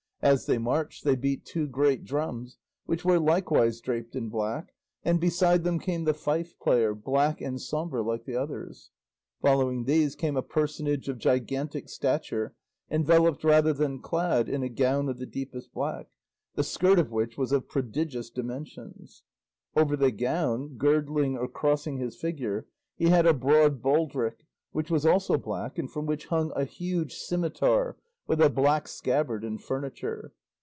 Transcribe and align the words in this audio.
As 0.23 0.45
they 0.45 0.59
marched 0.59 1.03
they 1.03 1.15
beat 1.15 1.45
two 1.45 1.65
great 1.65 2.05
drums 2.05 2.59
which 2.85 3.03
were 3.03 3.17
likewise 3.19 3.81
draped 3.81 4.15
in 4.15 4.29
black, 4.29 4.75
and 5.03 5.19
beside 5.19 5.63
them 5.63 5.79
came 5.79 6.03
the 6.03 6.13
fife 6.13 6.59
player, 6.59 6.93
black 6.93 7.41
and 7.41 7.59
sombre 7.59 8.03
like 8.03 8.25
the 8.25 8.35
others. 8.35 8.91
Following 9.41 9.85
these 9.85 10.15
came 10.15 10.37
a 10.37 10.43
personage 10.43 11.09
of 11.09 11.17
gigantic 11.17 11.89
stature 11.89 12.53
enveloped 12.91 13.43
rather 13.43 13.73
than 13.73 13.99
clad 13.99 14.47
in 14.47 14.61
a 14.61 14.69
gown 14.69 15.09
of 15.09 15.17
the 15.17 15.25
deepest 15.25 15.73
black, 15.73 16.05
the 16.53 16.63
skirt 16.63 16.99
of 16.99 17.09
which 17.09 17.35
was 17.35 17.51
of 17.51 17.67
prodigious 17.67 18.29
dimensions. 18.29 19.23
Over 19.75 19.97
the 19.97 20.11
gown, 20.11 20.77
girdling 20.77 21.35
or 21.35 21.47
crossing 21.47 21.97
his 21.97 22.15
figure, 22.15 22.67
he 22.95 23.05
had 23.09 23.25
a 23.25 23.33
broad 23.33 23.81
baldric 23.81 24.45
which 24.71 24.91
was 24.91 25.03
also 25.03 25.39
black, 25.39 25.79
and 25.79 25.89
from 25.89 26.05
which 26.05 26.27
hung 26.27 26.51
a 26.55 26.63
huge 26.63 27.15
scimitar 27.15 27.97
with 28.27 28.39
a 28.39 28.49
black 28.49 28.87
scabbard 28.87 29.43
and 29.43 29.61
furniture. 29.61 30.31